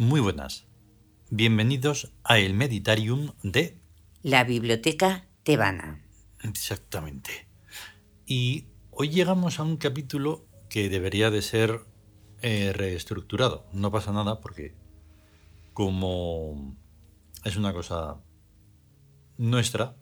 Muy 0.00 0.20
buenas. 0.20 0.64
Bienvenidos 1.28 2.10
a 2.24 2.38
el 2.38 2.54
Meditarium 2.54 3.32
de... 3.42 3.76
La 4.22 4.44
Biblioteca 4.44 5.28
Tebana. 5.42 6.02
Exactamente. 6.42 7.46
Y 8.24 8.64
hoy 8.92 9.10
llegamos 9.10 9.58
a 9.58 9.62
un 9.62 9.76
capítulo 9.76 10.46
que 10.70 10.88
debería 10.88 11.30
de 11.30 11.42
ser 11.42 11.84
eh, 12.40 12.72
reestructurado. 12.74 13.66
No 13.74 13.90
pasa 13.90 14.10
nada 14.10 14.40
porque 14.40 14.74
como 15.74 16.74
es 17.44 17.56
una 17.56 17.74
cosa 17.74 18.22
nuestra, 19.36 19.96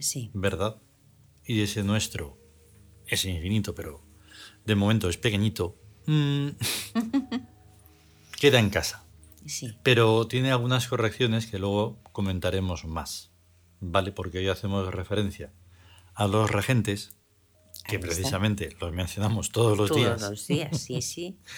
Sí. 0.00 0.32
¿verdad? 0.34 0.82
Y 1.46 1.62
ese 1.62 1.84
nuestro 1.84 2.36
es 3.06 3.24
infinito, 3.24 3.72
pero 3.72 4.02
de 4.66 4.74
momento 4.74 5.08
es 5.08 5.16
pequeñito. 5.16 5.78
mm, 6.06 6.48
queda 8.40 8.58
en 8.58 8.70
casa. 8.70 9.03
Sí. 9.46 9.76
Pero 9.82 10.26
tiene 10.26 10.50
algunas 10.50 10.88
correcciones 10.88 11.46
que 11.46 11.58
luego 11.58 11.98
comentaremos 12.12 12.84
más, 12.84 13.30
¿vale? 13.80 14.12
Porque 14.12 14.38
hoy 14.38 14.48
hacemos 14.48 14.92
referencia 14.92 15.52
a 16.14 16.26
los 16.26 16.50
regentes, 16.50 17.16
que 17.86 17.98
precisamente 17.98 18.74
los 18.80 18.92
mencionamos 18.92 19.50
todos 19.50 19.76
los 19.76 19.88
Todos 19.90 20.00
días. 20.00 20.20
los 20.22 20.46
días, 20.46 20.80
sí, 20.80 21.02
sí. 21.02 21.38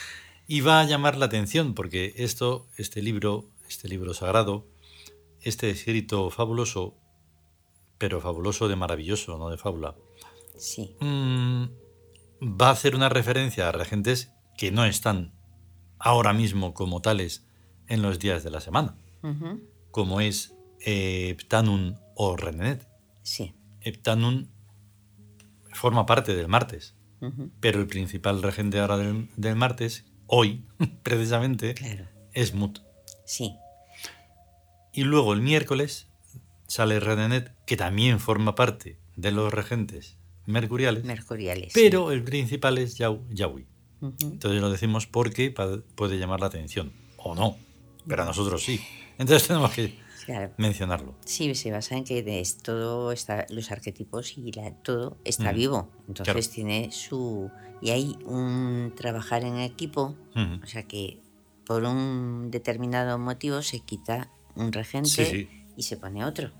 Y 0.49 0.61
va 0.61 0.81
a 0.81 0.85
llamar 0.85 1.17
la 1.17 1.27
atención 1.27 1.75
porque 1.75 2.15
esto, 2.19 2.69
este 2.77 3.03
libro, 3.03 3.51
este 3.69 3.89
libro 3.89 4.15
sagrado, 4.15 4.65
este 5.41 5.71
escrito 5.71 6.31
fabuloso, 6.31 6.95
pero 7.99 8.21
fabuloso 8.21 8.69
de 8.69 8.77
maravilloso, 8.77 9.39
no 9.39 9.49
de 9.51 9.59
fábula, 9.59 9.97
Sí. 10.57 10.95
mm, 11.01 11.65
va 12.43 12.69
a 12.69 12.71
hacer 12.71 12.95
una 12.95 13.09
referencia 13.09 13.69
a 13.69 13.73
regentes 13.73 14.31
que 14.57 14.71
no 14.71 14.85
están 14.85 15.35
ahora 15.99 16.33
mismo 16.33 16.75
como 16.75 17.03
tales 17.03 17.46
en 17.89 18.03
los 18.03 18.19
días 18.19 18.43
de 18.45 18.51
la 18.51 18.61
semana, 18.61 18.97
como 19.91 20.21
es 20.21 20.55
eh, 20.85 21.31
Heptanum 21.31 21.97
o 22.15 22.37
Renenet. 22.37 22.87
Sí. 23.23 23.55
Heptanum 23.81 24.47
forma 25.73 26.07
parte 26.07 26.35
del 26.35 26.49
martes, 26.49 26.95
pero 27.61 27.81
el 27.81 27.87
principal 27.87 28.43
regente 28.43 28.79
ahora 28.79 28.97
del, 28.99 29.29
del 29.37 29.57
martes, 29.57 30.05
hoy, 30.27 30.65
precisamente, 31.03 31.75
Claro. 31.75 32.07
es 32.33 32.55
Mut. 32.55 32.81
Sí. 33.25 33.55
Y 34.93 35.03
luego 35.05 35.33
el 35.35 35.43
miércoles 35.43 36.07
sale 36.67 37.01
Renenet, 37.01 37.53
que 37.67 37.77
también 37.77 38.19
forma 38.21 38.55
parte 38.55 38.99
de 39.17 39.31
los 39.31 39.53
regentes 39.53 40.17
mercuriales, 40.47 41.05
Mercuriales. 41.05 41.73
pero 41.75 42.13
el 42.13 42.23
principal 42.23 42.79
es. 42.79 42.99
Ujú. 43.01 44.15
Entonces 44.23 44.61
lo 44.61 44.71
decimos 44.71 45.07
porque 45.07 45.53
puede 45.95 46.19
llamar 46.19 46.41
la 46.41 46.47
atención, 46.47 46.93
o 47.17 47.35
no, 47.35 47.57
pero 48.07 48.23
a 48.23 48.27
nosotros 48.27 48.63
sí. 48.63 48.81
Entonces 49.19 49.47
tenemos 49.49 49.71
que 49.73 49.99
Claro. 50.25 50.53
mencionarlo. 50.59 51.15
Sí, 51.25 51.55
se 51.55 51.71
basa 51.71 51.97
en 51.97 52.05
que 52.05 52.25
es 52.41 52.59
todo 52.59 53.13
está, 53.13 53.47
los 53.51 53.71
arquetipos 53.71 54.37
y 54.37 54.51
la- 54.53 54.73
todo 54.83 55.19
está 55.25 55.53
Mm. 55.53 55.57
vivo. 55.57 55.91
Entonces 56.09 56.49
Claro. 56.49 56.55
tiene 56.55 56.91
su. 56.93 57.51
Y 57.81 57.91
hay 57.91 58.17
un 58.25 58.93
trabajar 58.97 59.45
en 59.45 59.59
equipo, 59.59 60.17
o 60.63 60.67
sea 60.67 60.83
que 60.85 61.21
por 61.65 61.85
un 61.85 62.51
determinado 62.51 63.19
motivo 63.19 63.61
se 63.63 63.81
quita 63.81 64.31
un 64.55 64.73
regente 64.73 65.09
Sí, 65.11 65.25
sí. 65.27 65.49
y 65.77 65.83
se 65.83 65.97
pone 65.97 66.25
otro. 66.25 66.51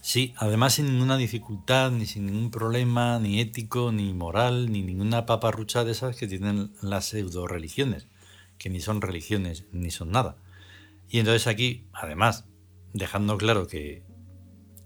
Sí, 0.00 0.32
además 0.36 0.74
sin 0.74 0.86
ninguna 0.86 1.16
dificultad, 1.16 1.90
ni 1.90 2.06
sin 2.06 2.26
ningún 2.26 2.50
problema, 2.50 3.18
ni 3.18 3.40
ético, 3.40 3.90
ni 3.92 4.12
moral, 4.14 4.70
ni 4.70 4.82
ninguna 4.82 5.26
paparrucha 5.26 5.84
de 5.84 5.92
esas 5.92 6.16
que 6.16 6.26
tienen 6.28 6.72
las 6.82 7.06
pseudo 7.06 7.46
religiones, 7.48 8.06
que 8.58 8.70
ni 8.70 8.80
son 8.80 9.00
religiones 9.00 9.64
ni 9.72 9.90
son 9.90 10.10
nada. 10.12 10.36
Y 11.08 11.18
entonces 11.20 11.46
aquí, 11.46 11.86
además, 11.92 12.44
dejando 12.92 13.36
claro 13.38 13.66
que 13.66 14.02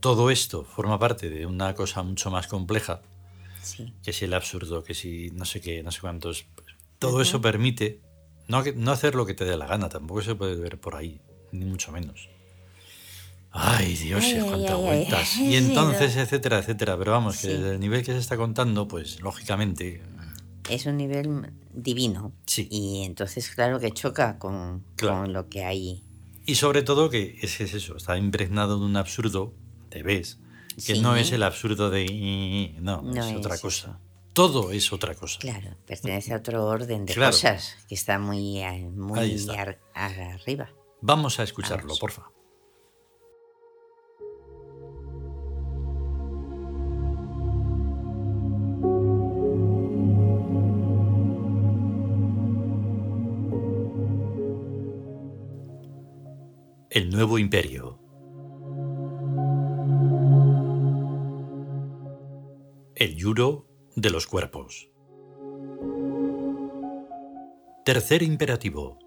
todo 0.00 0.30
esto 0.30 0.64
forma 0.64 0.98
parte 0.98 1.30
de 1.30 1.46
una 1.46 1.74
cosa 1.74 2.02
mucho 2.02 2.30
más 2.30 2.46
compleja, 2.46 3.02
Sí. 3.62 3.92
que 4.02 4.12
si 4.12 4.24
el 4.24 4.34
absurdo, 4.34 4.82
que 4.82 4.92
si 4.94 5.30
no 5.34 5.44
sé 5.44 5.60
qué, 5.60 5.82
no 5.84 5.92
sé 5.92 6.00
cuántos, 6.00 6.44
pues, 6.56 6.66
todo 6.98 7.22
eso 7.22 7.40
permite 7.40 8.00
no, 8.48 8.62
no 8.74 8.90
hacer 8.90 9.14
lo 9.14 9.24
que 9.24 9.34
te 9.34 9.44
dé 9.44 9.56
la 9.56 9.66
gana, 9.66 9.88
tampoco 9.88 10.20
se 10.22 10.34
puede 10.34 10.56
ver 10.56 10.80
por 10.80 10.96
ahí, 10.96 11.20
ni 11.52 11.64
mucho 11.64 11.92
menos. 11.92 12.28
Ay, 13.52 13.94
Dios, 13.96 14.24
Ay, 14.24 14.40
cuántas 14.40 14.70
ay, 14.70 14.76
ay. 14.76 14.82
vueltas. 14.82 15.36
Y 15.40 15.56
entonces, 15.56 16.16
no. 16.16 16.22
etcétera, 16.22 16.58
etcétera. 16.58 16.96
Pero 16.98 17.12
vamos, 17.12 17.38
que 17.38 17.48
desde 17.48 17.72
el 17.74 17.80
nivel 17.80 18.00
que 18.02 18.12
se 18.12 18.18
está 18.18 18.36
contando, 18.36 18.88
pues 18.88 19.20
lógicamente, 19.20 20.02
Es 20.70 20.86
un 20.86 20.96
nivel 20.96 21.52
divino. 21.74 22.32
Sí. 22.46 22.66
Y 22.70 23.02
entonces, 23.04 23.50
claro 23.50 23.78
que 23.80 23.90
choca 23.92 24.38
con, 24.38 24.84
Claro. 24.96 25.22
con 25.22 25.32
lo 25.32 25.48
que 25.48 25.64
hay. 25.64 26.02
Y 26.47 26.54
sobre 26.56 26.82
todo 26.82 27.10
que 27.10 27.38
es, 27.42 27.60
es 27.60 27.75
eso, 27.75 27.97
está 27.97 28.16
impregnado 28.16 28.78
de 28.78 28.84
un 28.84 28.97
absurdo, 28.97 29.54
te 29.88 30.03
ves, 30.03 30.38
que 30.76 30.94
Sí. 30.97 31.00
no 31.00 31.16
es 31.16 31.32
el 31.32 31.42
absurdo 31.42 31.91
de... 31.91 32.75
No, 32.80 33.03
No 33.03 33.25
es 33.25 33.30
es 33.32 33.36
otra 33.36 33.58
cosa. 33.58 34.00
Todo 34.32 34.70
es 34.72 34.92
otra 34.92 35.14
cosa. 35.14 35.38
Claro, 35.41 35.76
pertenece 35.86 36.32
a 36.32 36.38
otro 36.38 36.64
orden 36.64 37.04
de 37.04 37.12
Claro. 37.14 37.32
cosas 37.32 37.76
que 37.88 37.94
está 37.94 38.19
muy, 38.19 38.58
eh, 38.60 38.88
muy 38.91 39.32
está. 39.32 39.76
arriba. 39.94 40.70
Vamos 41.02 41.38
a 41.38 41.42
escucharlo, 41.42 41.82
Vamos. 41.88 42.00
porfa. 42.00 42.22
El 56.94 57.08
nuevo 57.08 57.38
imperio. 57.38 57.98
El 62.94 63.16
yuro 63.16 63.66
de 63.97 64.10
los 64.10 64.26
cuerpos. 64.26 64.91
Tercer 67.86 68.22
imperativo. 68.22 68.98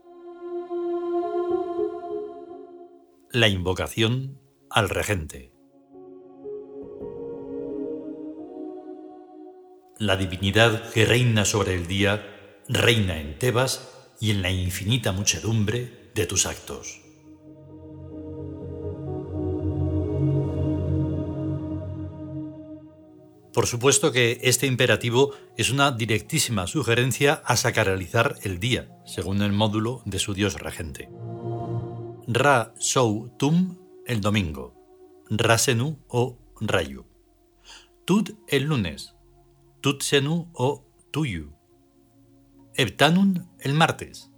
La 3.29 3.50
invocación 3.50 4.41
al 4.72 4.90
regente. 4.90 5.53
La 10.00 10.18
divinidad 10.18 10.91
que 10.91 11.06
reina 11.06 11.45
sobre 11.45 11.75
el 11.75 11.85
día 11.85 12.63
reina 12.68 13.22
en 13.22 13.38
Tebas 13.38 14.16
y 14.19 14.31
en 14.31 14.41
la 14.41 14.50
infinita 14.50 15.12
muchedumbre 15.12 16.09
de 16.16 16.25
tus 16.25 16.47
actos. 16.47 17.04
Por 23.56 23.68
supuesto 23.68 24.12
que 24.12 24.42
este 24.44 24.68
imperativo 24.68 25.31
es 25.56 25.72
una 25.72 25.90
directísima 25.94 26.68
sugerencia 26.68 27.42
a 27.46 27.56
sacralizar 27.56 28.36
el 28.44 28.60
día, 28.60 28.90
según 29.06 29.42
el 29.42 29.54
módulo 29.54 30.02
de 30.04 30.19
su 30.19 30.34
dios 30.34 30.60
regente. 30.60 31.07
Ra 32.28 32.74
Sou 32.78 33.30
Tum 33.38 33.78
el 34.06 34.19
domingo, 34.19 34.75
Rasenu 35.30 36.00
o 36.10 36.38
Rayu. 36.60 37.06
Tud 38.04 38.31
el 38.50 38.63
lunes, 38.63 39.16
Tutsenu 39.80 40.50
o 40.52 40.86
Tuyu. 41.12 41.54
Heptanum 42.74 43.36
el 43.62 43.74
martes, 43.74 44.34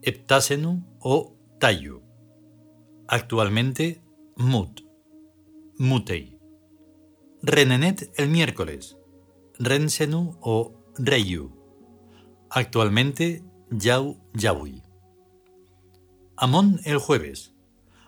Heptasenu 0.00 0.82
o 1.00 1.36
Tayu. 1.60 2.00
Actualmente 3.08 4.00
Mut, 4.36 4.80
Mutei. 5.76 6.31
Renenet 7.44 8.12
el 8.20 8.28
miércoles, 8.28 8.96
Rensenu 9.58 10.38
o 10.40 10.74
Reyu. 10.96 11.50
Actualmente 12.48 13.42
Yau 13.68 14.20
Yaui. 14.32 14.84
Amón 16.36 16.78
el 16.84 16.98
jueves, 16.98 17.52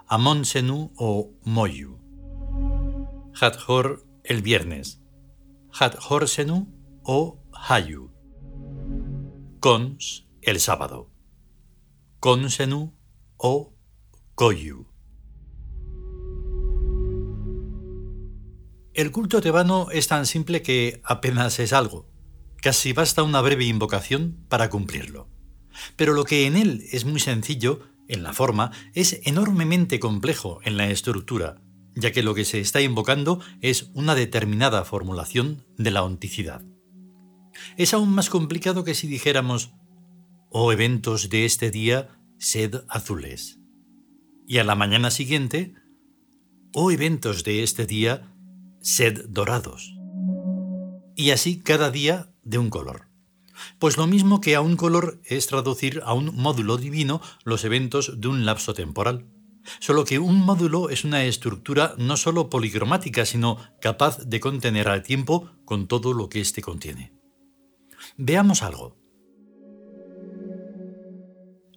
Amón 0.06 0.44
Senu 0.44 0.92
o 0.96 1.32
Moyu. 1.42 1.98
Hathor 3.40 4.06
el 4.22 4.40
viernes, 4.40 5.02
Hathor 5.72 6.28
Senu 6.28 6.68
o 7.02 7.40
Hayu. 7.52 8.12
Cons 9.58 10.28
el 10.42 10.60
sábado, 10.60 11.10
Consenu 12.20 12.94
o 13.36 13.74
Koyu. 14.36 14.93
El 18.94 19.10
culto 19.10 19.40
tebano 19.40 19.88
es 19.90 20.06
tan 20.06 20.24
simple 20.24 20.62
que 20.62 21.00
apenas 21.02 21.58
es 21.58 21.72
algo. 21.72 22.08
Casi 22.62 22.92
basta 22.92 23.24
una 23.24 23.40
breve 23.40 23.64
invocación 23.64 24.46
para 24.48 24.70
cumplirlo. 24.70 25.28
Pero 25.96 26.12
lo 26.12 26.22
que 26.22 26.46
en 26.46 26.54
él 26.54 26.84
es 26.92 27.04
muy 27.04 27.18
sencillo, 27.18 27.80
en 28.06 28.22
la 28.22 28.32
forma, 28.32 28.70
es 28.94 29.18
enormemente 29.24 29.98
complejo 29.98 30.60
en 30.62 30.76
la 30.76 30.88
estructura, 30.90 31.60
ya 31.96 32.12
que 32.12 32.22
lo 32.22 32.36
que 32.36 32.44
se 32.44 32.60
está 32.60 32.80
invocando 32.82 33.40
es 33.60 33.90
una 33.94 34.14
determinada 34.14 34.84
formulación 34.84 35.66
de 35.76 35.90
la 35.90 36.04
onticidad. 36.04 36.62
Es 37.76 37.94
aún 37.94 38.14
más 38.14 38.30
complicado 38.30 38.84
que 38.84 38.94
si 38.94 39.08
dijéramos, 39.08 39.72
oh 40.50 40.70
eventos 40.70 41.30
de 41.30 41.46
este 41.46 41.72
día, 41.72 42.16
sed 42.38 42.84
azules. 42.88 43.58
Y 44.46 44.58
a 44.58 44.64
la 44.64 44.76
mañana 44.76 45.10
siguiente, 45.10 45.74
oh 46.72 46.92
eventos 46.92 47.42
de 47.42 47.64
este 47.64 47.86
día, 47.86 48.33
sed 48.84 49.24
dorados. 49.30 49.96
Y 51.16 51.30
así 51.30 51.58
cada 51.58 51.90
día 51.90 52.30
de 52.42 52.58
un 52.58 52.68
color. 52.68 53.08
Pues 53.78 53.96
lo 53.96 54.06
mismo 54.06 54.40
que 54.40 54.54
a 54.54 54.60
un 54.60 54.76
color 54.76 55.20
es 55.24 55.46
traducir 55.46 56.02
a 56.04 56.12
un 56.12 56.36
módulo 56.36 56.76
divino 56.76 57.22
los 57.44 57.64
eventos 57.64 58.20
de 58.20 58.28
un 58.28 58.44
lapso 58.44 58.74
temporal. 58.74 59.26
Solo 59.80 60.04
que 60.04 60.18
un 60.18 60.36
módulo 60.44 60.90
es 60.90 61.04
una 61.04 61.24
estructura 61.24 61.94
no 61.96 62.18
solo 62.18 62.50
policromática, 62.50 63.24
sino 63.24 63.56
capaz 63.80 64.18
de 64.18 64.38
contener 64.38 64.88
al 64.88 65.02
tiempo 65.02 65.50
con 65.64 65.88
todo 65.88 66.12
lo 66.12 66.28
que 66.28 66.42
éste 66.42 66.60
contiene. 66.60 67.14
Veamos 68.18 68.62
algo. 68.62 69.03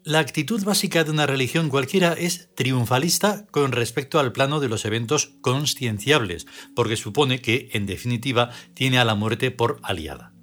La 0.07 0.19
actitud 0.19 0.63
básica 0.63 1.03
de 1.03 1.11
una 1.11 1.25
religión 1.25 1.67
cualquiera 1.67 2.13
es 2.13 2.47
triunfalista 2.55 3.45
con 3.51 3.73
respecto 3.73 4.21
al 4.21 4.31
plano 4.31 4.61
de 4.61 4.69
los 4.69 4.85
eventos 4.85 5.33
conscienciables, 5.41 6.47
porque 6.77 6.95
supone 6.95 7.41
que, 7.41 7.67
en 7.73 7.85
definitiva, 7.85 8.51
tiene 8.73 8.99
a 8.99 9.03
la 9.03 9.15
muerte 9.15 9.51
por 9.51 9.81
aliada. 9.83 10.33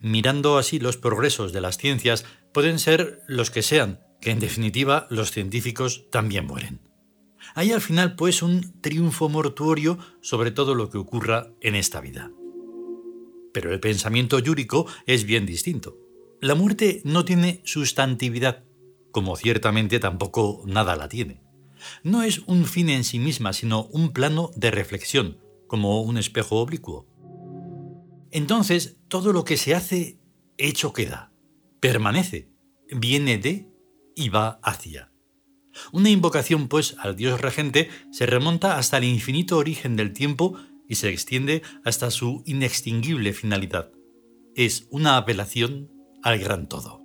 Mirando 0.00 0.56
así 0.56 0.78
los 0.78 0.96
progresos 0.96 1.52
de 1.52 1.60
las 1.60 1.76
ciencias, 1.76 2.24
pueden 2.54 2.78
ser 2.78 3.20
los 3.28 3.50
que 3.50 3.60
sean, 3.60 4.00
que 4.18 4.30
en 4.30 4.40
definitiva 4.40 5.06
los 5.10 5.30
científicos 5.30 6.06
también 6.10 6.46
mueren. 6.46 6.80
Hay 7.54 7.72
al 7.72 7.82
final 7.82 8.16
pues 8.16 8.42
un 8.42 8.80
triunfo 8.80 9.28
mortuorio 9.28 9.98
sobre 10.22 10.52
todo 10.52 10.74
lo 10.74 10.88
que 10.88 10.96
ocurra 10.96 11.48
en 11.60 11.74
esta 11.74 12.00
vida. 12.00 12.30
Pero 13.52 13.74
el 13.74 13.80
pensamiento 13.80 14.38
yúrico 14.38 14.86
es 15.04 15.24
bien 15.24 15.44
distinto. 15.44 15.98
La 16.40 16.54
muerte 16.54 17.02
no 17.04 17.26
tiene 17.26 17.60
sustantividad, 17.66 18.64
como 19.12 19.36
ciertamente 19.36 19.98
tampoco 19.98 20.62
nada 20.66 20.96
la 20.96 21.08
tiene. 21.08 21.42
No 22.02 22.22
es 22.22 22.40
un 22.46 22.66
fin 22.66 22.90
en 22.90 23.04
sí 23.04 23.18
misma, 23.18 23.52
sino 23.52 23.84
un 23.86 24.12
plano 24.12 24.50
de 24.54 24.70
reflexión, 24.70 25.38
como 25.66 26.02
un 26.02 26.18
espejo 26.18 26.56
oblicuo. 26.56 27.06
Entonces, 28.30 28.98
todo 29.08 29.32
lo 29.32 29.44
que 29.44 29.56
se 29.56 29.74
hace, 29.74 30.18
hecho 30.58 30.92
queda, 30.92 31.32
permanece, 31.80 32.50
viene 32.90 33.38
de 33.38 33.68
y 34.14 34.28
va 34.28 34.60
hacia. 34.62 35.10
Una 35.92 36.10
invocación, 36.10 36.68
pues, 36.68 36.96
al 36.98 37.16
Dios 37.16 37.40
regente 37.40 37.88
se 38.10 38.26
remonta 38.26 38.76
hasta 38.76 38.98
el 38.98 39.04
infinito 39.04 39.56
origen 39.56 39.96
del 39.96 40.12
tiempo 40.12 40.56
y 40.88 40.96
se 40.96 41.08
extiende 41.08 41.62
hasta 41.84 42.10
su 42.10 42.42
inextinguible 42.46 43.32
finalidad. 43.32 43.92
Es 44.54 44.86
una 44.90 45.16
apelación 45.16 45.90
al 46.22 46.38
gran 46.38 46.68
todo. 46.68 46.99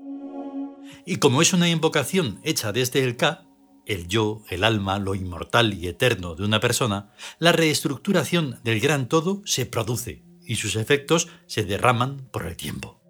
Y 1.06 1.18
como 1.18 1.42
es 1.42 1.54
una 1.54 1.69
invocación 1.69 2.40
hecha 2.44 2.72
desde 2.72 3.04
el 3.04 3.18
K, 3.18 3.46
el 3.86 4.07
yo, 4.07 4.42
el 4.50 4.63
alma, 4.63 4.98
lo 4.98 5.13
inmortal 5.13 5.74
y 5.74 5.88
eterno 5.88 6.36
de 6.36 6.44
una 6.44 6.60
persona, 6.60 7.12
la 7.40 7.52
reestructuración 7.52 8.60
del 8.63 8.80
gran 8.80 9.07
todo 9.07 9.42
se 9.46 9.66
produce 9.66 10.24
y 10.44 10.56
sus 10.56 10.75
efectos 10.75 11.28
se 11.46 11.63
derraman 11.63 12.30
por 12.31 12.48
el 12.48 12.56
tiempo 12.56 13.06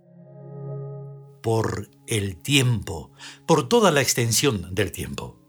por 1.45 1.91
el 2.07 2.37
tiempo, 2.37 3.11
por 3.45 3.69
toda 3.69 3.91
la 3.91 4.01
extensión 4.01 4.73
del 4.73 4.91
tiempo. 4.91 5.39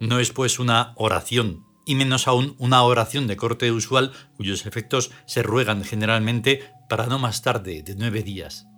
No 0.00 0.20
es 0.20 0.32
pues 0.32 0.58
una 0.58 0.94
oración, 0.96 1.66
y 1.84 1.96
menos 1.96 2.26
aún 2.26 2.54
una 2.56 2.82
oración 2.82 3.26
de 3.26 3.36
corte 3.36 3.70
usual 3.70 4.12
cuyos 4.38 4.64
efectos 4.64 5.10
se 5.26 5.42
ruegan 5.42 5.84
generalmente 5.84 6.72
para 6.88 7.08
no 7.08 7.18
más 7.18 7.42
tarde 7.42 7.82
de 7.82 7.94
nueve 7.94 8.22
días. 8.22 8.68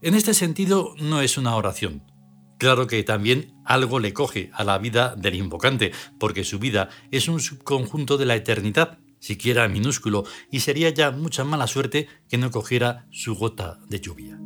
En 0.00 0.14
este 0.14 0.32
sentido, 0.32 0.94
no 0.98 1.20
es 1.20 1.36
una 1.36 1.54
oración. 1.54 2.10
Claro 2.58 2.86
que 2.86 3.02
también 3.02 3.52
algo 3.64 3.98
le 3.98 4.14
coge 4.14 4.50
a 4.54 4.64
la 4.64 4.78
vida 4.78 5.14
del 5.16 5.34
invocante, 5.34 5.92
porque 6.18 6.44
su 6.44 6.58
vida 6.58 6.88
es 7.10 7.28
un 7.28 7.40
subconjunto 7.40 8.16
de 8.16 8.26
la 8.26 8.34
eternidad, 8.34 8.98
siquiera 9.18 9.68
minúsculo, 9.68 10.24
y 10.50 10.60
sería 10.60 10.90
ya 10.90 11.10
mucha 11.10 11.44
mala 11.44 11.66
suerte 11.66 12.08
que 12.28 12.38
no 12.38 12.50
cogiera 12.50 13.06
su 13.10 13.34
gota 13.34 13.78
de 13.88 14.00
lluvia. 14.00 14.38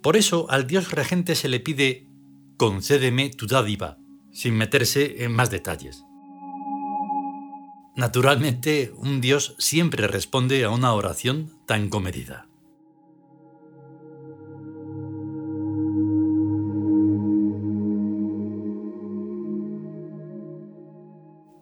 Por 0.00 0.16
eso 0.16 0.46
al 0.50 0.66
dios 0.66 0.90
regente 0.90 1.34
se 1.34 1.48
le 1.48 1.60
pide 1.60 2.06
concédeme 2.56 3.30
tu 3.30 3.46
dádiva, 3.46 3.98
sin 4.32 4.54
meterse 4.54 5.24
en 5.24 5.32
más 5.32 5.50
detalles. 5.50 6.04
Naturalmente, 7.96 8.92
un 8.96 9.20
dios 9.20 9.54
siempre 9.58 10.08
responde 10.08 10.64
a 10.64 10.70
una 10.70 10.92
oración 10.94 11.52
tan 11.66 11.88
comedida. 11.88 12.48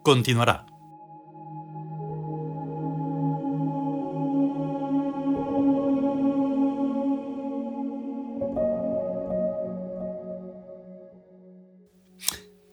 Continuará. 0.03 0.67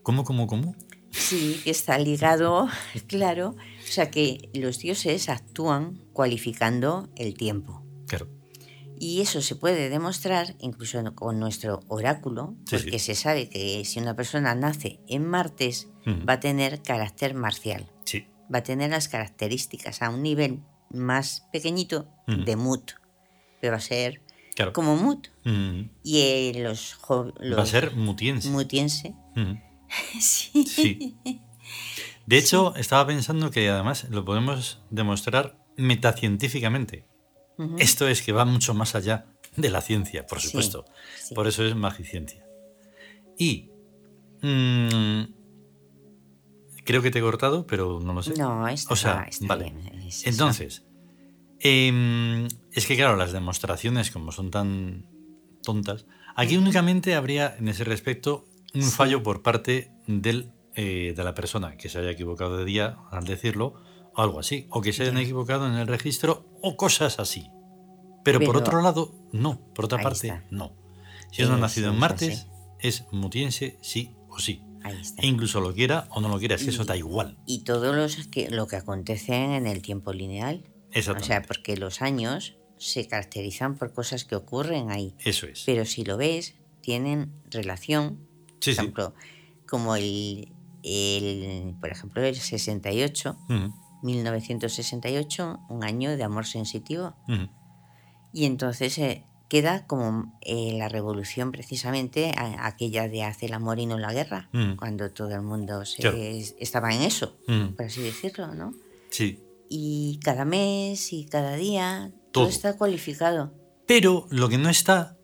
¿Cómo, 0.02 0.24
cómo, 0.24 0.48
cómo? 0.48 0.76
Sí, 1.12 1.62
que 1.64 1.70
está 1.70 2.00
ligado, 2.00 2.68
claro. 3.08 3.50
O 3.50 3.92
sea 3.92 4.10
que 4.10 4.50
los 4.56 4.80
dioses 4.80 5.30
actúan 5.30 6.00
cualificando 6.14 7.10
el 7.16 7.36
tiempo. 7.36 7.84
Claro. 8.08 8.39
Y 9.00 9.22
eso 9.22 9.42
se 9.42 9.56
puede 9.56 9.90
demostrar 9.90 10.56
incluso 10.60 11.02
con 11.16 11.40
nuestro 11.40 11.80
oráculo, 11.88 12.56
porque 12.70 13.00
se 13.00 13.16
sabe 13.16 13.50
que 13.50 13.84
si 13.86 14.00
una 14.00 14.16
persona 14.16 14.54
nace 14.56 15.00
en 15.08 15.26
martes, 15.26 15.88
va 16.28 16.34
a 16.34 16.40
tener 16.40 16.82
carácter 16.82 17.34
marcial. 17.34 17.90
Sí. 18.04 18.28
Va 18.54 18.60
a 18.60 18.64
tener 18.64 18.90
las 18.90 19.08
características 19.08 20.02
a 20.02 20.10
un 20.10 20.22
nivel 20.22 20.60
más 20.90 21.48
pequeñito 21.54 22.10
de 22.28 22.56
mut. 22.56 22.92
Pero 23.62 23.72
va 23.72 23.78
a 23.78 23.82
ser 23.82 24.22
como 24.74 24.98
mut. 24.98 25.30
Y 26.04 26.20
eh, 26.20 26.54
los, 26.58 26.98
Va 27.10 27.64
a 27.64 27.66
ser 27.66 27.96
mutiense. 27.96 28.50
Mutiense. 28.50 29.16
sí. 30.20 31.18
De 32.26 32.38
hecho, 32.38 32.76
estaba 32.76 33.08
pensando 33.08 33.50
que 33.50 33.70
además 33.70 34.08
lo 34.10 34.26
podemos 34.26 34.82
demostrar 34.90 35.58
metacientíficamente. 35.78 37.08
Esto 37.78 38.08
es 38.08 38.22
que 38.22 38.32
va 38.32 38.46
mucho 38.46 38.74
más 38.74 38.96
allá 38.96 39.26
de 39.56 39.70
la 39.70 39.82
ciencia, 39.82 40.26
por 40.26 40.40
supuesto. 40.40 40.86
Por 41.36 41.48
eso 41.48 41.66
es 41.66 41.76
magiciencia. 41.76 42.46
Y 43.38 43.72
mm, 44.42 45.24
creo 46.86 47.02
que 47.02 47.12
te 47.12 47.20
he 47.20 47.22
cortado, 47.22 47.68
pero 47.68 48.00
no 48.00 48.14
lo 48.14 48.24
sé. 48.24 48.34
No, 48.36 48.68
esto 48.68 48.94
o 48.94 48.98
sea, 48.98 49.28
vale. 49.42 49.74
Entonces, 50.26 50.86
em, 51.60 52.48
es 52.72 52.86
que 52.86 52.96
claro, 52.96 53.16
las 53.16 53.32
demostraciones 53.32 54.12
como 54.12 54.32
son 54.32 54.52
tan 54.52 55.06
tontas, 55.62 56.06
aquí 56.36 56.58
únicamente 56.58 57.16
habría 57.16 57.56
en 57.58 57.68
ese 57.68 57.84
respecto 57.84 58.46
un 58.74 58.84
fallo 58.84 59.24
por 59.24 59.42
parte 59.42 59.92
del, 60.08 60.52
eh, 60.76 61.14
de 61.16 61.24
la 61.24 61.34
persona 61.34 61.76
que 61.78 61.90
se 61.90 62.00
haya 62.00 62.12
equivocado 62.12 62.58
de 62.58 62.66
día 62.66 62.98
al 63.12 63.26
decirlo, 63.26 63.76
o 64.20 64.22
algo 64.22 64.40
así, 64.40 64.68
o 64.70 64.82
que 64.82 64.92
se 64.92 65.04
hayan 65.04 65.18
equivocado 65.18 65.66
en 65.66 65.76
el 65.76 65.88
registro, 65.88 66.46
o 66.62 66.76
cosas 66.76 67.20
así. 67.20 67.50
Pero, 68.26 68.42
por 68.42 68.58
otro 68.58 68.82
lado, 68.82 69.16
no, 69.32 69.62
por 69.74 69.86
otra 69.86 70.02
parte, 70.02 70.44
no. 70.52 70.74
Si 71.32 71.44
uno 71.44 71.56
ha 71.56 71.58
nacido 71.58 71.90
en 71.92 71.98
martes, 71.98 72.48
es 72.80 73.06
mutiense 73.12 73.78
sí 73.82 74.16
o 74.30 74.40
sí. 74.40 74.62
E 75.18 75.28
incluso 75.28 75.62
lo 75.62 75.74
quiera 75.74 76.08
o 76.12 76.20
no 76.20 76.28
lo 76.28 76.38
quiera, 76.38 76.56
es 76.56 76.64
que 76.64 76.70
eso 76.70 76.84
da 76.84 76.98
igual. 76.98 77.38
Y 77.46 77.64
todo 77.64 77.94
los 77.94 78.28
que, 78.28 78.50
lo 78.50 78.68
que 78.68 78.76
acontece 78.76 79.56
en 79.56 79.68
el 79.68 79.82
tiempo 79.82 80.12
lineal. 80.12 80.66
O 80.96 81.24
sea, 81.24 81.44
porque 81.44 81.78
los 81.78 82.02
años 82.02 82.58
se 82.78 83.08
caracterizan 83.08 83.78
por 83.78 83.94
cosas 83.94 84.26
que 84.26 84.36
ocurren 84.36 84.92
ahí. 84.92 85.16
Eso 85.24 85.48
es. 85.48 85.64
Pero 85.66 85.86
si 85.86 86.04
lo 86.04 86.18
ves, 86.18 86.56
tienen 86.82 87.32
relación 87.50 88.28
por 88.60 88.70
ejemplo, 88.70 89.14
como 89.68 89.96
el, 89.96 90.50
el, 90.84 91.76
por 91.80 91.90
ejemplo, 91.90 92.24
el 92.24 92.36
68, 92.36 93.38
1968, 94.02 95.60
un 95.70 95.84
año 95.84 96.16
de 96.16 96.24
amor 96.24 96.46
sensitivo. 96.46 97.16
Y 98.32 98.46
entonces 98.46 98.98
eh, 98.98 99.26
queda 99.48 99.88
como 99.88 100.38
eh, 100.42 100.76
la 100.78 100.90
revolución 100.90 101.52
precisamente, 101.52 102.34
aquella 102.38 103.08
de 103.08 103.24
hacer 103.24 103.50
el 103.50 103.56
amor 103.56 103.80
y 103.80 103.86
no 103.86 103.98
la 103.98 104.14
guerra, 104.14 104.50
cuando 104.78 105.10
todo 105.12 105.34
el 105.36 105.42
mundo 105.42 105.84
estaba 105.84 106.94
en 106.94 107.02
eso, 107.02 107.38
por 107.76 107.86
así 107.86 108.02
decirlo, 108.02 108.54
¿no? 108.54 108.74
Sí. 109.10 109.44
Y 109.70 110.20
cada 110.24 110.46
mes 110.46 111.14
y 111.14 111.26
cada 111.26 111.56
día, 111.56 112.12
todo 112.32 112.48
está 112.48 112.78
cualificado. 112.78 113.54
Pero 113.86 114.28
lo 114.30 114.50
que 114.50 114.58
no 114.58 114.70
está 114.70 115.20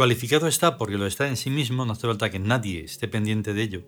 Cualificado 0.00 0.46
está 0.46 0.78
porque 0.78 0.96
lo 0.96 1.06
está 1.06 1.28
en 1.28 1.36
sí 1.36 1.50
mismo, 1.50 1.84
no 1.84 1.92
hace 1.92 2.06
falta 2.06 2.30
que 2.30 2.38
nadie 2.38 2.84
esté 2.84 3.06
pendiente 3.06 3.52
de 3.52 3.62
ello. 3.62 3.84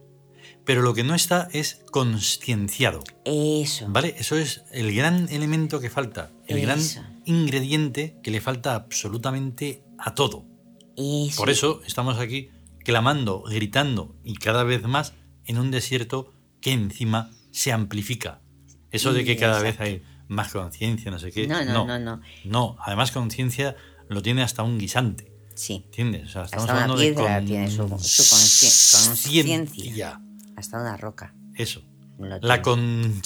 Pero 0.64 0.82
lo 0.82 0.94
que 0.94 1.04
no 1.04 1.14
está 1.14 1.48
es 1.52 1.82
conscienciado. 1.90 3.02
Eso. 3.24 3.86
¿Vale? 3.88 4.14
Eso 4.18 4.36
es 4.36 4.62
el 4.70 4.94
gran 4.94 5.28
elemento 5.28 5.80
que 5.80 5.90
falta, 5.90 6.30
el 6.46 6.60
gran 6.60 6.80
ingrediente 7.24 8.16
que 8.22 8.30
le 8.30 8.40
falta 8.40 8.74
absolutamente 8.74 9.82
a 9.98 10.14
todo. 10.14 10.44
Eso. 10.96 11.36
Por 11.36 11.50
eso 11.50 11.82
estamos 11.86 12.18
aquí 12.18 12.50
clamando, 12.84 13.42
gritando 13.42 14.14
y 14.24 14.34
cada 14.34 14.64
vez 14.64 14.82
más 14.84 15.14
en 15.46 15.58
un 15.58 15.70
desierto 15.70 16.32
que 16.60 16.72
encima 16.72 17.30
se 17.50 17.72
amplifica. 17.72 18.40
Eso 18.90 19.12
de 19.12 19.24
que 19.24 19.36
cada 19.36 19.60
vez 19.60 19.80
hay 19.80 20.02
más 20.28 20.52
conciencia, 20.52 21.10
no 21.10 21.18
sé 21.18 21.32
qué. 21.32 21.46
No, 21.46 21.64
no, 21.64 21.84
no. 21.86 21.98
No, 21.98 22.22
no. 22.44 22.76
además 22.80 23.10
conciencia 23.10 23.76
lo 24.08 24.22
tiene 24.22 24.42
hasta 24.42 24.62
un 24.62 24.78
guisante. 24.78 25.32
Sí. 25.54 25.82
¿Entiendes? 25.86 26.24
O 26.24 26.28
sea, 26.28 26.42
estamos 26.44 26.68
hasta 26.68 26.82
hablando 26.82 26.94
una 26.94 27.40
de 27.40 27.46
tiene 27.46 27.70
su, 27.70 27.86
su 27.98 28.22
conciencia. 28.30 30.20
Hasta 30.56 30.80
una 30.80 30.96
roca. 30.96 31.34
Eso. 31.54 31.82
La 32.18 32.62
conciencia. 32.62 33.22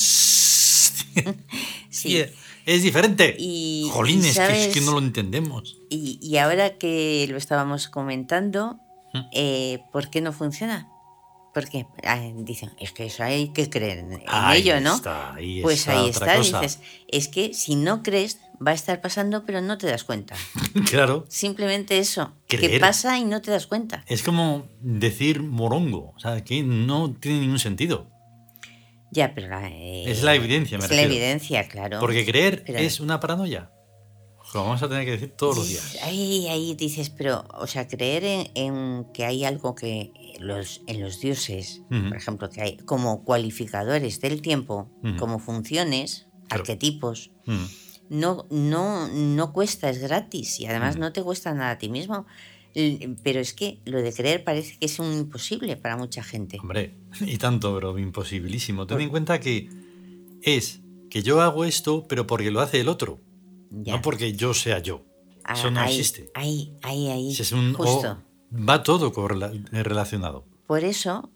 sí. 1.90 2.25
Es 2.66 2.83
diferente. 2.83 3.37
Y, 3.38 3.88
Jolines, 3.92 4.37
que 4.37 4.66
es 4.66 4.75
que 4.75 4.80
no 4.80 4.92
lo 4.92 4.99
entendemos. 4.99 5.78
Y, 5.88 6.18
y 6.21 6.37
ahora 6.38 6.78
que 6.78 7.26
lo 7.30 7.37
estábamos 7.37 7.88
comentando, 7.88 8.80
¿Mm? 9.14 9.21
eh, 9.33 9.78
¿por 9.92 10.11
qué 10.11 10.21
no 10.21 10.33
funciona? 10.33 10.88
Porque 11.54 11.87
ah, 12.04 12.21
dicen, 12.35 12.73
es 12.80 12.92
que 12.92 13.06
eso 13.06 13.23
hay 13.23 13.49
que 13.49 13.71
creer 13.71 13.99
en, 13.99 14.21
ello, 14.52 14.80
¿no? 14.80 15.00
pues 15.62 15.88
ahí 15.88 16.11
está, 16.11 16.38
dices, 16.38 16.80
es 17.09 17.28
que 17.28 17.54
si 17.54 17.76
no 17.76 18.02
crees, 18.02 18.40
va 18.65 18.73
a 18.73 18.75
estar 18.75 19.01
pasando, 19.01 19.45
pero 19.45 19.61
no 19.61 19.79
te 19.79 19.87
das 19.87 20.05
cuenta. 20.05 20.35
claro. 20.91 21.27
Simplemente 21.29 21.99
eso, 21.99 22.33
que 22.47 22.79
pasa 22.81 23.19
y 23.19 23.25
no 23.25 23.41
te 23.43 23.51
das 23.51 23.67
cuenta. 23.67 24.05
Es 24.07 24.23
como 24.23 24.69
decir 24.81 25.43
morongo, 25.43 26.13
o 26.17 26.19
sea, 26.19 26.43
que 26.45 26.63
no 26.63 27.15
tiene 27.15 27.41
ningún 27.41 27.59
sentido. 27.59 28.11
Ya, 29.13 29.35
pero 29.35 29.49
eh, 29.61 30.05
es 30.07 30.23
la 30.23 30.35
evidencia, 30.35 30.79
me 30.79 30.85
Es 30.85 30.91
la 30.91 31.03
evidencia, 31.03 31.69
claro. 31.69 32.01
Porque 32.01 32.27
creer 32.27 32.65
es 32.67 33.01
una 33.01 33.21
paranoia. 33.21 33.71
Lo 34.55 34.63
vamos 34.63 34.83
a 34.83 34.89
tener 34.89 35.05
que 35.05 35.13
decir 35.13 35.33
todos 35.37 35.57
los 35.57 35.69
días. 35.69 35.99
Ahí, 36.03 36.47
ahí 36.49 36.75
dices, 36.75 37.11
pero, 37.11 37.45
o 37.55 37.67
sea, 37.67 37.89
creer 37.89 38.51
en, 38.55 39.07
que 39.13 39.25
hay 39.25 39.45
algo 39.45 39.75
que 39.75 40.13
los, 40.39 40.83
en 40.87 41.01
los 41.01 41.21
dioses, 41.21 41.83
por 41.89 42.17
ejemplo, 42.17 42.49
que 42.49 42.63
hay 42.63 42.77
como 42.79 43.25
cualificadores 43.25 44.21
del 44.21 44.43
tiempo, 44.43 44.91
como 45.19 45.39
funciones, 45.39 46.29
arquetipos, 46.49 47.33
no, 48.09 48.47
no, 48.51 49.09
no 49.09 49.53
cuesta, 49.53 49.91
es 49.91 49.99
gratis 49.99 50.61
y 50.61 50.67
además 50.67 50.97
no 50.97 51.13
te 51.13 51.23
cuesta 51.23 51.53
nada 51.55 51.73
a 51.73 51.79
ti 51.79 51.89
mismo. 51.89 52.27
Pero 53.23 53.41
es 53.41 53.55
que 53.55 53.81
lo 53.87 54.03
de 54.03 54.13
creer 54.13 54.45
parece 54.45 54.79
que 54.79 54.85
es 54.85 54.99
un 54.99 55.11
imposible 55.13 55.77
para 55.77 55.97
mucha 55.97 56.23
gente. 56.23 56.59
Hombre, 56.61 56.95
y 57.21 57.39
tanto, 57.39 57.75
bro, 57.75 57.99
imposibilísimo. 57.99 58.87
Ten 58.87 59.01
en 59.01 59.09
cuenta 59.09 59.41
que 59.41 59.71
es 60.43 60.81
que 61.09 61.23
yo 61.23 61.41
hago 61.41 61.65
esto, 61.65 62.07
pero 62.07 62.27
porque 62.27 62.51
lo 62.51 62.61
hace 62.61 62.81
el 62.81 62.89
otro. 62.89 63.21
No 63.71 64.03
porque 64.03 64.35
yo 64.35 64.53
sea 64.55 64.79
yo. 64.79 65.05
Eso 65.51 65.71
no 65.71 65.83
existe. 65.85 66.31
Ahí, 66.35 66.77
ahí, 66.83 67.09
ahí. 67.09 67.33
es 67.33 67.53
un, 67.53 67.73
Justo. 67.73 68.23
va 68.53 68.83
todo 68.83 69.13
relacionado. 69.73 70.45
Por 70.67 70.85
eso 70.85 71.31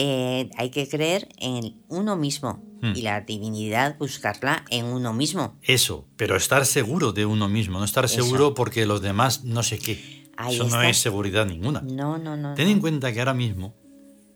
eh, 0.00 0.48
hay 0.56 0.70
que 0.70 0.88
creer 0.88 1.28
en 1.38 1.82
uno 1.88 2.14
mismo 2.14 2.62
hmm. 2.82 2.92
y 2.94 3.02
la 3.02 3.22
divinidad 3.22 3.98
buscarla 3.98 4.64
en 4.70 4.84
uno 4.84 5.12
mismo. 5.12 5.58
Eso, 5.60 6.06
pero 6.16 6.36
estar 6.36 6.64
seguro 6.66 7.10
de 7.10 7.26
uno 7.26 7.48
mismo, 7.48 7.80
no 7.80 7.84
estar 7.84 8.08
seguro 8.08 8.54
porque 8.54 8.86
los 8.86 9.02
demás 9.02 9.42
no 9.42 9.64
sé 9.64 9.80
qué. 9.80 10.28
Eso 10.48 10.68
no 10.68 10.80
es 10.82 10.98
seguridad 10.98 11.46
ninguna. 11.46 11.80
No, 11.80 12.16
no, 12.16 12.36
no. 12.36 12.54
Ten 12.54 12.68
en 12.68 12.78
cuenta 12.78 13.12
que 13.12 13.18
ahora 13.18 13.34
mismo 13.34 13.74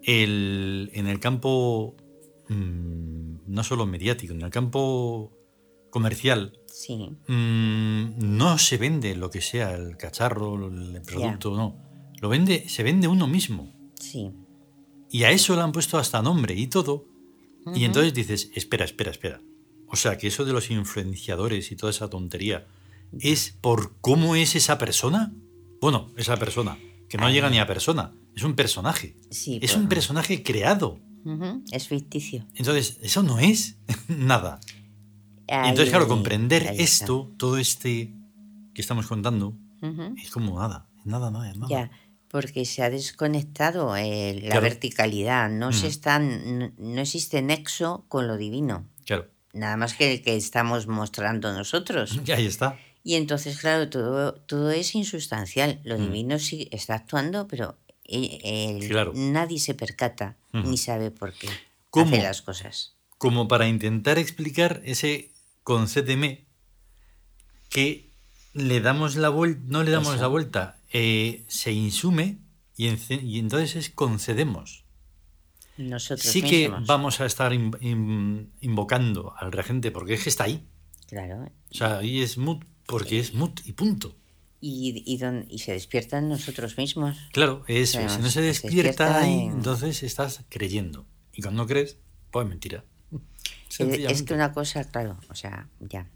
el, 0.02 0.90
en 0.94 1.06
el 1.06 1.20
campo 1.20 1.94
mm, 2.48 3.34
no 3.46 3.62
solo 3.62 3.86
mediático, 3.86 4.34
en 4.34 4.42
el 4.42 4.50
campo 4.50 5.30
comercial, 5.90 6.58
sí. 6.66 7.08
Mm, 7.28 8.36
no 8.36 8.58
se 8.58 8.78
vende 8.78 9.14
lo 9.14 9.30
que 9.30 9.40
sea, 9.40 9.76
el 9.76 9.96
cacharro, 9.96 10.66
el 10.66 11.02
producto, 11.02 11.54
no. 11.54 11.76
Lo 12.20 12.28
vende, 12.28 12.68
se 12.68 12.82
vende 12.82 13.06
uno 13.06 13.28
mismo. 13.28 13.72
Sí. 13.94 14.32
Y 15.12 15.24
a 15.24 15.30
eso 15.30 15.54
le 15.54 15.62
han 15.62 15.72
puesto 15.72 15.98
hasta 15.98 16.22
nombre 16.22 16.54
y 16.54 16.66
todo. 16.66 17.06
Y 17.74 17.84
entonces 17.84 18.12
dices, 18.12 18.50
espera, 18.54 18.84
espera, 18.84 19.10
espera. 19.10 19.40
O 19.86 19.96
sea, 19.96 20.18
que 20.18 20.26
eso 20.26 20.44
de 20.44 20.52
los 20.52 20.70
influenciadores 20.70 21.70
y 21.70 21.76
toda 21.76 21.90
esa 21.90 22.10
tontería 22.10 22.66
es 23.20 23.56
por 23.60 23.94
cómo 24.00 24.34
es 24.34 24.56
esa 24.56 24.78
persona. 24.78 25.32
Bueno, 25.80 26.10
esa 26.16 26.36
persona, 26.38 26.78
que 27.08 27.18
no 27.18 27.30
llega 27.30 27.50
ni 27.50 27.58
a 27.58 27.66
persona, 27.66 28.12
es 28.34 28.42
un 28.42 28.54
personaje. 28.54 29.16
Sí, 29.30 29.60
es 29.62 29.76
un 29.76 29.88
personaje 29.88 30.42
creado. 30.42 30.98
Es 31.70 31.86
ficticio. 31.86 32.46
Entonces, 32.54 32.98
eso 33.02 33.22
no 33.22 33.38
es 33.38 33.76
nada 34.08 34.58
entonces, 35.46 35.90
claro, 35.90 36.08
comprender 36.08 36.74
esto, 36.78 37.30
todo 37.36 37.58
este 37.58 38.14
que 38.74 38.80
estamos 38.80 39.06
contando, 39.06 39.54
es 40.16 40.30
como 40.30 40.58
nada, 40.58 40.88
nada, 41.04 41.30
nada, 41.30 41.52
nada. 41.54 41.68
Ya, 41.68 41.90
porque 42.32 42.64
se 42.64 42.82
ha 42.82 42.88
desconectado 42.88 43.94
eh, 43.94 44.40
la 44.42 44.58
verticalidad, 44.58 45.50
no 45.50 45.70
se 45.70 45.86
están, 45.86 46.72
no, 46.78 47.00
existe 47.02 47.42
nexo 47.42 48.06
con 48.08 48.26
lo 48.26 48.38
divino. 48.38 48.88
Claro. 49.04 49.28
Nada 49.52 49.76
más 49.76 49.92
que 49.92 50.14
el 50.14 50.22
que 50.22 50.34
estamos 50.34 50.86
mostrando 50.86 51.52
nosotros. 51.52 52.18
Y 52.26 52.32
ahí 52.32 52.46
está. 52.46 52.78
Y 53.04 53.16
entonces, 53.16 53.58
claro, 53.58 53.90
todo, 53.90 54.32
todo 54.32 54.70
es 54.70 54.94
insustancial. 54.94 55.80
Lo 55.84 55.98
divino 55.98 56.38
sí 56.38 56.68
está 56.72 56.94
actuando, 56.94 57.46
pero 57.48 57.76
eh, 58.04 58.78
nadie 59.12 59.58
se 59.58 59.74
percata 59.74 60.38
ni 60.52 60.78
sabe 60.78 61.10
por 61.10 61.34
qué 61.34 61.48
hace 61.92 62.22
las 62.22 62.40
cosas. 62.40 62.94
Como 63.18 63.46
para 63.46 63.68
intentar 63.68 64.18
explicar 64.18 64.80
ese 64.84 65.32
concédeme 65.64 66.46
que 67.68 68.10
le 68.54 68.80
damos 68.80 69.16
la 69.16 69.28
vuelta, 69.28 69.60
no 69.66 69.82
le 69.82 69.90
damos 69.90 70.18
la 70.18 70.28
vuelta, 70.28 70.78
eh, 70.92 71.44
se 71.48 71.72
insume 71.72 72.38
y, 72.76 73.38
entonces 73.38 73.76
es 73.76 73.90
concedemos. 73.90 74.84
Nosotros 75.78 76.26
sí 76.26 76.42
que 76.42 76.68
vamos 76.68 77.20
a 77.20 77.26
estar 77.26 77.52
invocando 77.52 79.34
al 79.36 79.52
regente 79.52 79.90
porque 79.90 80.14
es 80.14 80.24
que 80.24 80.28
está 80.28 80.44
ahí. 80.44 80.66
Claro. 81.08 81.50
O 81.70 81.74
sea, 81.74 81.98
ahí 81.98 82.22
es 82.22 82.38
mut 82.38 82.64
porque 82.86 83.18
es 83.18 83.34
mut 83.34 83.60
y 83.64 83.72
punto. 83.72 84.16
Y, 84.60 85.02
y, 85.06 85.58
se 85.58 85.72
despiertan 85.72 86.28
nosotros 86.28 86.76
mismos. 86.76 87.16
Claro, 87.32 87.64
eso. 87.66 87.98
si 88.08 88.20
no 88.20 88.30
se 88.30 88.42
despierta, 88.42 89.20
ahí, 89.20 89.46
entonces 89.46 90.02
estás 90.04 90.44
creyendo. 90.48 91.04
Y 91.32 91.42
cuando 91.42 91.66
crees, 91.66 91.98
pues 92.30 92.46
mentira. 92.46 92.84
Es 93.68 94.22
que 94.22 94.34
una 94.34 94.52
cosa, 94.52 94.84
claro, 94.84 95.18
o 95.28 95.34
sea, 95.34 95.68
ya. 95.80 96.08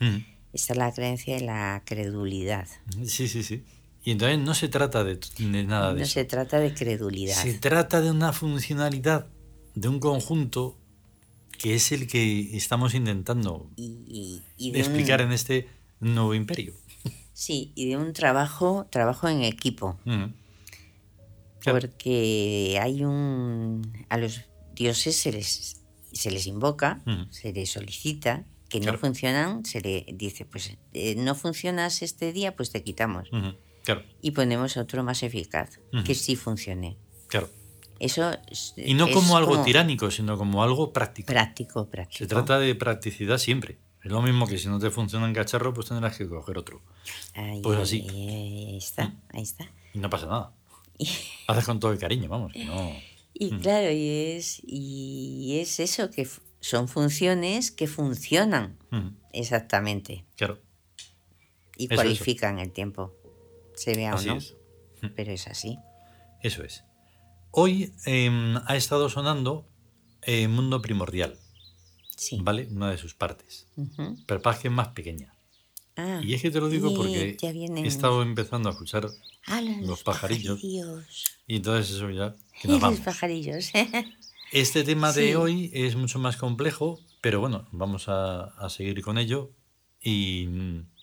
Mm. 0.00 0.18
Esta 0.52 0.72
es 0.72 0.78
la 0.78 0.92
creencia 0.92 1.36
de 1.36 1.42
la 1.42 1.82
credulidad. 1.86 2.68
Sí, 3.04 3.28
sí, 3.28 3.42
sí. 3.42 3.64
Y 4.04 4.12
entonces 4.12 4.38
no 4.38 4.54
se 4.54 4.68
trata 4.68 5.04
de, 5.04 5.18
nada 5.66 5.92
de 5.92 6.00
no 6.00 6.04
eso. 6.04 6.14
se 6.14 6.24
trata 6.24 6.58
de 6.60 6.72
credulidad. 6.72 7.34
Se 7.34 7.54
trata 7.54 8.00
de 8.00 8.10
una 8.10 8.32
funcionalidad, 8.32 9.26
de 9.74 9.88
un 9.88 10.00
conjunto 10.00 10.78
que 11.58 11.74
es 11.74 11.92
el 11.92 12.06
que 12.06 12.56
estamos 12.56 12.94
intentando 12.94 13.70
explicar 14.58 15.20
en 15.20 15.32
este 15.32 15.68
nuevo 16.00 16.34
imperio. 16.34 16.74
Sí, 17.32 17.72
y 17.74 17.88
de 17.88 17.96
un 17.96 18.12
trabajo, 18.12 18.86
trabajo 18.90 19.28
en 19.28 19.42
equipo. 19.42 19.98
Mm. 20.04 20.24
Porque 21.64 22.78
hay 22.80 23.04
un... 23.04 23.82
A 24.08 24.16
los 24.16 24.42
dioses 24.74 25.16
se 25.16 25.32
les 25.32 25.78
se 26.12 26.30
les 26.30 26.46
invoca, 26.46 27.02
se 27.30 27.52
les 27.52 27.70
solicita, 27.70 28.44
que 28.68 28.80
no 28.80 28.98
funcionan, 28.98 29.64
se 29.64 29.80
le 29.80 30.06
dice, 30.14 30.44
pues 30.44 30.76
eh, 30.92 31.14
no 31.16 31.34
funcionas 31.34 32.02
este 32.02 32.32
día, 32.32 32.56
pues 32.56 32.70
te 32.70 32.82
quitamos. 32.82 33.28
Y 34.20 34.32
ponemos 34.32 34.76
otro 34.76 35.02
más 35.02 35.22
eficaz, 35.22 35.80
que 36.04 36.14
sí 36.14 36.36
funcione. 36.36 36.96
Claro. 37.28 37.48
Eso 38.00 38.30
y 38.76 38.94
no 38.94 39.10
como 39.10 39.36
algo 39.36 39.62
tiránico, 39.62 40.10
sino 40.10 40.38
como 40.38 40.62
algo 40.62 40.92
práctico. 40.92 41.26
Práctico, 41.26 41.88
práctico. 41.90 42.18
Se 42.18 42.26
trata 42.26 42.58
de 42.58 42.74
practicidad 42.74 43.38
siempre. 43.38 43.78
Es 44.04 44.12
lo 44.12 44.22
mismo 44.22 44.46
que 44.46 44.58
si 44.58 44.68
no 44.68 44.78
te 44.78 44.90
funciona 44.90 45.26
en 45.26 45.34
cacharro, 45.34 45.74
pues 45.74 45.88
tendrás 45.88 46.16
que 46.16 46.28
coger 46.28 46.58
otro. 46.58 46.80
pues 47.62 47.78
así. 47.78 48.06
Ahí 48.08 48.76
está, 48.76 49.16
ahí 49.30 49.42
está. 49.42 49.70
Y 49.92 49.98
no 49.98 50.08
pasa 50.08 50.26
nada. 50.26 50.52
Haces 51.48 51.64
con 51.64 51.80
todo 51.80 51.92
el 51.92 51.98
cariño, 51.98 52.28
vamos, 52.28 52.52
no. 52.54 52.92
Y 53.34 53.50
claro, 53.58 53.90
y 53.90 54.34
es, 54.36 54.60
y 54.64 55.58
es 55.60 55.78
eso, 55.78 56.10
que 56.10 56.28
son 56.60 56.88
funciones 56.88 57.70
que 57.70 57.86
funcionan 57.86 58.78
exactamente. 59.32 60.24
Claro. 60.36 60.60
Y 61.76 61.88
cualifican 61.88 62.58
el 62.58 62.72
tiempo. 62.72 63.14
Se 63.78 63.94
vea 63.94 64.14
o 64.14 64.22
no. 64.22 64.38
Pero 65.16 65.32
es 65.32 65.46
así. 65.46 65.78
Eso 66.42 66.62
es. 66.64 66.84
Hoy 67.50 67.92
em, 68.04 68.56
ha 68.66 68.76
estado 68.76 69.08
sonando 69.08 69.68
eh, 70.22 70.48
Mundo 70.48 70.82
Primordial. 70.82 71.38
Sí. 72.16 72.38
¿Vale? 72.42 72.68
Una 72.70 72.90
de 72.90 72.98
sus 72.98 73.14
partes. 73.14 73.68
Pero 74.26 74.42
para 74.42 74.58
que 74.58 74.68
es 74.68 74.74
más 74.74 74.88
pequeña. 74.88 75.34
Ah, 75.96 76.20
y 76.22 76.34
es 76.34 76.42
que 76.42 76.50
te 76.50 76.60
lo 76.60 76.68
digo 76.68 76.94
porque 76.94 77.36
he 77.40 77.86
estado 77.86 78.22
empezando 78.22 78.68
a 78.68 78.72
escuchar 78.72 79.08
ah, 79.46 79.60
los, 79.60 80.04
pajarillos. 80.04 80.60
Y 80.62 81.56
entonces 81.56 81.96
eso 81.96 82.10
ya 82.10 82.36
los 82.64 83.00
pajarillos. 83.00 83.72
Este 84.52 84.82
tema 84.82 85.12
de 85.12 85.36
hoy 85.36 85.70
es 85.74 85.94
mucho 85.94 86.18
más 86.18 86.38
complejo, 86.38 86.98
pero 87.20 87.38
bueno, 87.38 87.68
vamos 87.70 88.06
a, 88.08 88.50
seguir 88.70 89.02
con 89.02 89.18
ello. 89.18 89.52
Y 90.00 90.48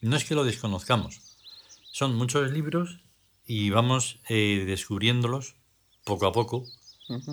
no 0.01 0.15
es 0.15 0.25
que 0.25 0.34
lo 0.34 0.44
desconozcamos. 0.44 1.35
Son 1.96 2.14
muchos 2.14 2.52
libros 2.52 3.00
y 3.46 3.70
vamos 3.70 4.20
eh, 4.28 4.66
descubriéndolos 4.68 5.56
poco 6.04 6.28
a 6.28 6.34
poco. 6.34 6.66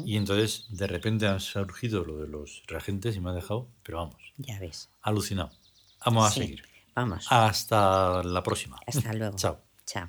Y 0.05 0.17
entonces 0.17 0.67
de 0.69 0.87
repente 0.87 1.27
han 1.27 1.41
surgido 1.41 2.05
lo 2.05 2.19
de 2.19 2.29
los 2.29 2.63
reagentes 2.69 3.17
y 3.17 3.21
me 3.21 3.31
ha 3.31 3.33
dejado, 3.33 3.73
pero 3.83 3.99
vamos. 3.99 4.33
Ya 4.37 4.61
ves. 4.61 4.89
Alucinado. 5.03 5.51
Vamos 6.07 6.29
a 6.29 6.31
seguir. 6.31 6.63
Vamos. 6.95 7.27
Hasta 7.29 8.23
la 8.23 8.45
próxima. 8.45 8.79
Hasta 8.87 9.13
luego. 9.13 9.37
Chao. 9.37 9.61
Chao. 9.85 10.09